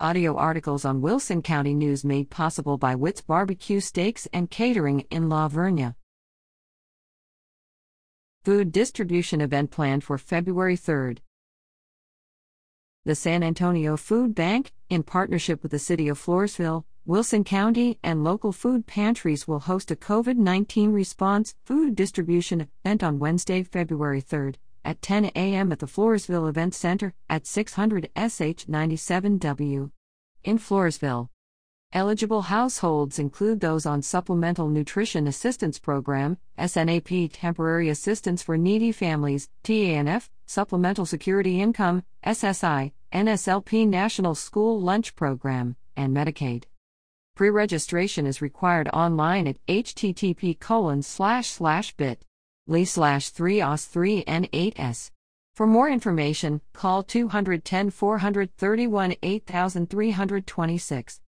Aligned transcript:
Audio 0.00 0.34
articles 0.34 0.84
on 0.84 1.02
Wilson 1.02 1.40
County 1.40 1.72
News 1.72 2.04
made 2.04 2.28
possible 2.28 2.76
by 2.76 2.96
Witt's 2.96 3.20
Barbecue 3.20 3.78
Steaks 3.78 4.26
and 4.32 4.50
Catering 4.50 5.06
in 5.08 5.28
La 5.28 5.48
Vernia. 5.48 5.94
Food 8.42 8.72
distribution 8.72 9.40
event 9.40 9.70
planned 9.70 10.02
for 10.02 10.18
February 10.18 10.76
3rd. 10.76 11.18
The 13.04 13.14
San 13.14 13.44
Antonio 13.44 13.96
Food 13.96 14.34
Bank, 14.34 14.72
in 14.90 15.04
partnership 15.04 15.62
with 15.62 15.70
the 15.70 15.78
City 15.78 16.08
of 16.08 16.18
Floresville, 16.18 16.82
Wilson 17.06 17.44
County, 17.44 18.00
and 18.02 18.24
local 18.24 18.50
food 18.50 18.88
pantries, 18.88 19.46
will 19.46 19.60
host 19.60 19.92
a 19.92 19.96
COVID 19.96 20.34
19 20.36 20.90
response 20.90 21.54
food 21.62 21.94
distribution 21.94 22.66
event 22.84 23.04
on 23.04 23.20
Wednesday, 23.20 23.62
February 23.62 24.20
3rd 24.20 24.56
at 24.84 25.00
10 25.02 25.26
a.m. 25.34 25.72
at 25.72 25.78
the 25.78 25.86
Floresville 25.86 26.48
Event 26.48 26.74
Center 26.74 27.14
at 27.28 27.46
600 27.46 28.10
SH 28.16 28.66
97W. 28.66 29.90
In 30.44 30.58
Floresville. 30.58 31.28
Eligible 31.92 32.42
households 32.42 33.18
include 33.20 33.60
those 33.60 33.86
on 33.86 34.02
Supplemental 34.02 34.68
Nutrition 34.68 35.28
Assistance 35.28 35.78
Program, 35.78 36.38
SNAP 36.58 37.30
Temporary 37.32 37.88
Assistance 37.88 38.42
for 38.42 38.58
Needy 38.58 38.90
Families, 38.90 39.48
TANF, 39.62 40.28
Supplemental 40.44 41.06
Security 41.06 41.60
Income, 41.60 42.02
SSI, 42.26 42.90
NSLP 43.12 43.86
National 43.86 44.34
School 44.34 44.80
Lunch 44.80 45.14
Program, 45.14 45.76
and 45.96 46.14
Medicaid. 46.14 46.64
Pre-registration 47.36 48.26
is 48.26 48.42
required 48.42 48.88
online 48.92 49.46
at 49.46 49.64
http 49.66 50.58
colon 52.66 52.86
slash 52.86 53.24
slash 53.24 53.28
Lee 53.28 53.28
slash 53.28 53.28
3 53.30 53.60
OS 53.60 53.84
3 53.86 54.24
N 54.26 54.46
8S. 54.52 55.10
For 55.54 55.66
more 55.66 55.90
information, 55.90 56.60
call 56.72 57.02
210 57.02 57.90
431 57.90 59.14
8326. 59.22 61.20